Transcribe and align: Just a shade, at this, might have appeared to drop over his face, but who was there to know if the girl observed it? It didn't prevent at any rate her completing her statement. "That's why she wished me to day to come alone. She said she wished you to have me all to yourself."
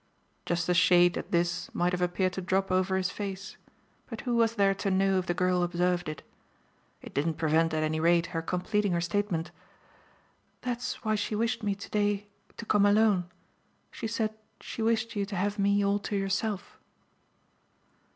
Just 0.47 0.67
a 0.67 0.73
shade, 0.73 1.15
at 1.15 1.29
this, 1.31 1.69
might 1.75 1.91
have 1.91 2.01
appeared 2.01 2.33
to 2.33 2.41
drop 2.41 2.71
over 2.71 2.97
his 2.97 3.11
face, 3.11 3.57
but 4.09 4.21
who 4.21 4.35
was 4.35 4.55
there 4.55 4.73
to 4.73 4.89
know 4.89 5.19
if 5.19 5.27
the 5.27 5.35
girl 5.35 5.61
observed 5.61 6.09
it? 6.09 6.23
It 7.03 7.13
didn't 7.13 7.35
prevent 7.37 7.71
at 7.71 7.83
any 7.83 7.99
rate 7.99 8.25
her 8.33 8.41
completing 8.41 8.93
her 8.93 8.99
statement. 9.01 9.51
"That's 10.63 11.03
why 11.05 11.13
she 11.13 11.35
wished 11.35 11.61
me 11.61 11.75
to 11.75 11.89
day 11.91 12.29
to 12.57 12.65
come 12.65 12.87
alone. 12.87 13.29
She 13.91 14.07
said 14.07 14.33
she 14.59 14.81
wished 14.81 15.15
you 15.15 15.23
to 15.23 15.35
have 15.35 15.59
me 15.59 15.85
all 15.85 15.99
to 15.99 16.17
yourself." 16.17 16.79